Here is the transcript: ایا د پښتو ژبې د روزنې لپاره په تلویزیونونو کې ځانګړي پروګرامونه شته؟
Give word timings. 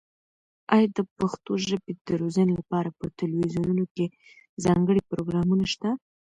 ایا 0.75 0.87
د 0.97 0.99
پښتو 1.17 1.51
ژبې 1.67 1.93
د 2.07 2.09
روزنې 2.21 2.53
لپاره 2.59 2.89
په 2.99 3.05
تلویزیونونو 3.19 3.83
کې 3.95 4.05
ځانګړي 4.65 5.01
پروګرامونه 5.11 5.65
شته؟ 5.73 5.89